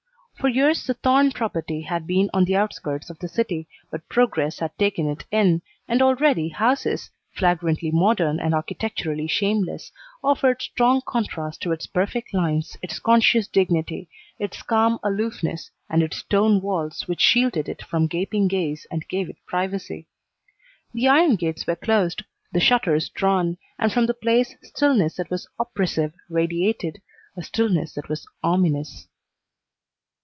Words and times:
For 0.41 0.47
years 0.49 0.87
the 0.87 0.95
Thorne 0.95 1.29
property 1.31 1.81
had 1.83 2.07
been 2.07 2.27
on 2.33 2.45
the 2.45 2.55
outskirts 2.55 3.11
of 3.11 3.19
the 3.19 3.27
city, 3.27 3.67
but 3.91 4.09
progress 4.09 4.57
had 4.57 4.75
taken 4.79 5.07
it 5.07 5.23
in, 5.29 5.61
and 5.87 6.01
already 6.01 6.49
houses, 6.49 7.11
flagrantly 7.31 7.91
modern 7.91 8.39
and 8.39 8.55
architecturally 8.55 9.27
shameless, 9.27 9.91
offered 10.23 10.59
strong 10.63 11.03
contrast 11.05 11.61
to 11.61 11.71
its 11.71 11.85
perfect 11.85 12.33
lines, 12.33 12.75
its 12.81 12.97
conscious 12.97 13.45
dignity, 13.47 14.09
its 14.39 14.63
calm 14.63 14.97
aloofness, 15.03 15.69
and 15.87 16.01
its 16.01 16.17
stone 16.17 16.59
walls 16.59 17.07
which 17.07 17.21
shielded 17.21 17.69
it 17.69 17.83
from 17.83 18.07
gaping 18.07 18.47
gaze 18.47 18.87
and 18.89 19.07
gave 19.07 19.29
it 19.29 19.37
privacy. 19.45 20.07
The 20.91 21.07
iron 21.07 21.35
gates 21.35 21.67
were 21.67 21.75
closed, 21.75 22.23
the 22.51 22.59
shutters 22.59 23.09
drawn, 23.09 23.59
and 23.77 23.93
from 23.93 24.07
the 24.07 24.15
place 24.15 24.55
stillness 24.63 25.17
that 25.17 25.29
was 25.29 25.47
oppressive 25.59 26.13
radiated, 26.31 26.99
a 27.37 27.43
stillness 27.43 27.93
that 27.93 28.09
was 28.09 28.25
ominous. 28.41 29.07